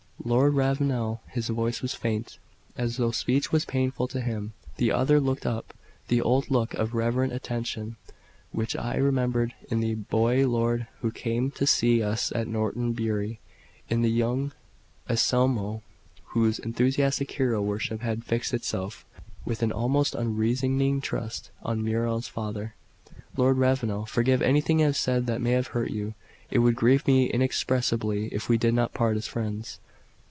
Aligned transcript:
"Lord 0.23 0.53
Ravenel." 0.53 1.19
His 1.29 1.47
voice 1.49 1.81
was 1.81 1.95
faint, 1.95 2.37
as 2.77 2.97
though 2.97 3.09
speech 3.09 3.51
was 3.51 3.65
painful 3.65 4.07
to 4.09 4.21
him. 4.21 4.53
The 4.77 4.91
other 4.91 5.19
looked 5.19 5.47
up, 5.47 5.73
the 6.09 6.21
old 6.21 6.51
look 6.51 6.75
of 6.75 6.93
reverent 6.93 7.33
attention, 7.33 7.95
which 8.51 8.75
I 8.75 8.97
remembered 8.97 9.55
in 9.71 9.79
the 9.79 9.95
boy 9.95 10.47
lord 10.47 10.85
who 10.99 11.09
came 11.09 11.49
to 11.53 11.65
see 11.65 12.03
us 12.03 12.31
at 12.35 12.47
Norton 12.47 12.93
Bury; 12.93 13.39
in 13.89 14.03
the 14.03 14.11
young 14.11 14.51
"Anselmo," 15.09 15.81
whose 16.35 16.59
enthusiastic 16.59 17.31
hero 17.31 17.59
worship 17.59 18.01
had 18.01 18.23
fixed 18.23 18.53
itself, 18.53 19.03
with 19.43 19.63
an 19.63 19.71
almost 19.71 20.13
unreasoning 20.13 21.01
trust, 21.01 21.49
on 21.63 21.83
Muriel's 21.83 22.27
father. 22.27 22.75
"Lord 23.37 23.57
Ravenel, 23.57 24.05
forgive 24.05 24.43
anything 24.43 24.83
I 24.83 24.85
have 24.85 24.97
said 24.97 25.25
that 25.25 25.41
may 25.41 25.53
have 25.53 25.69
hurt 25.69 25.89
you. 25.89 26.13
It 26.51 26.59
would 26.59 26.75
grieve 26.75 27.07
me 27.07 27.27
inexpressibly 27.27 28.27
if 28.31 28.47
we 28.49 28.59
did 28.59 28.75
not 28.75 28.93
part 28.93 29.17
as 29.17 29.25
friends." 29.25 29.79